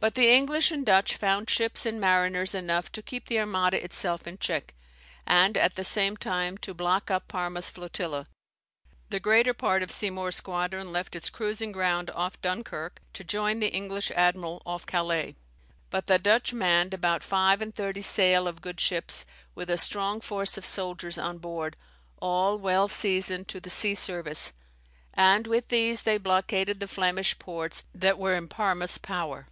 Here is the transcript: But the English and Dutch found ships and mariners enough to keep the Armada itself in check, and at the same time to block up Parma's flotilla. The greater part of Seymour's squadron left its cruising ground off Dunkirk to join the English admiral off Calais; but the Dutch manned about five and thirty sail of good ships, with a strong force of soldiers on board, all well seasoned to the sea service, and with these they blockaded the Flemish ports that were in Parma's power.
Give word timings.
But 0.00 0.14
the 0.14 0.30
English 0.30 0.70
and 0.70 0.86
Dutch 0.86 1.14
found 1.14 1.50
ships 1.50 1.84
and 1.84 2.00
mariners 2.00 2.54
enough 2.54 2.90
to 2.92 3.02
keep 3.02 3.26
the 3.28 3.38
Armada 3.38 3.84
itself 3.84 4.26
in 4.26 4.38
check, 4.38 4.72
and 5.26 5.58
at 5.58 5.74
the 5.74 5.84
same 5.84 6.16
time 6.16 6.56
to 6.64 6.72
block 6.72 7.10
up 7.10 7.28
Parma's 7.28 7.68
flotilla. 7.68 8.26
The 9.10 9.20
greater 9.20 9.52
part 9.52 9.82
of 9.82 9.90
Seymour's 9.90 10.36
squadron 10.36 10.90
left 10.90 11.14
its 11.14 11.28
cruising 11.28 11.70
ground 11.70 12.08
off 12.12 12.40
Dunkirk 12.40 13.02
to 13.12 13.22
join 13.24 13.58
the 13.58 13.74
English 13.74 14.10
admiral 14.12 14.62
off 14.64 14.86
Calais; 14.86 15.36
but 15.90 16.06
the 16.06 16.18
Dutch 16.18 16.54
manned 16.54 16.94
about 16.94 17.22
five 17.22 17.60
and 17.60 17.74
thirty 17.74 18.00
sail 18.00 18.48
of 18.48 18.62
good 18.62 18.80
ships, 18.80 19.26
with 19.54 19.68
a 19.68 19.76
strong 19.76 20.22
force 20.22 20.56
of 20.56 20.64
soldiers 20.64 21.18
on 21.18 21.36
board, 21.36 21.76
all 22.22 22.58
well 22.58 22.88
seasoned 22.88 23.48
to 23.48 23.60
the 23.60 23.68
sea 23.68 23.94
service, 23.94 24.54
and 25.12 25.46
with 25.46 25.68
these 25.68 26.04
they 26.04 26.16
blockaded 26.16 26.80
the 26.80 26.88
Flemish 26.88 27.38
ports 27.38 27.84
that 27.94 28.16
were 28.18 28.34
in 28.34 28.48
Parma's 28.48 28.96
power. 28.96 29.46